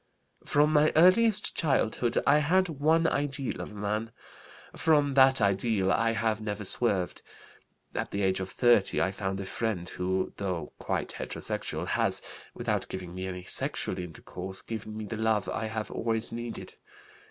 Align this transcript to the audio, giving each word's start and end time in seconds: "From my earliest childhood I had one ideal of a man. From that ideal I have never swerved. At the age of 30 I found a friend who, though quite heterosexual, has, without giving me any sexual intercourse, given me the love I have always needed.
"From 0.45 0.73
my 0.73 0.91
earliest 0.95 1.55
childhood 1.55 2.17
I 2.25 2.39
had 2.39 2.69
one 2.69 3.05
ideal 3.05 3.61
of 3.61 3.69
a 3.69 3.75
man. 3.75 4.11
From 4.75 5.13
that 5.13 5.39
ideal 5.39 5.91
I 5.91 6.13
have 6.13 6.41
never 6.41 6.65
swerved. 6.65 7.21
At 7.93 8.09
the 8.09 8.23
age 8.23 8.39
of 8.39 8.49
30 8.49 8.99
I 8.99 9.11
found 9.11 9.39
a 9.39 9.45
friend 9.45 9.87
who, 9.87 10.33
though 10.37 10.73
quite 10.79 11.09
heterosexual, 11.19 11.85
has, 11.85 12.23
without 12.55 12.89
giving 12.89 13.13
me 13.13 13.27
any 13.27 13.43
sexual 13.43 13.99
intercourse, 13.99 14.63
given 14.63 14.97
me 14.97 15.05
the 15.05 15.17
love 15.17 15.47
I 15.47 15.67
have 15.67 15.91
always 15.91 16.31
needed. 16.31 16.73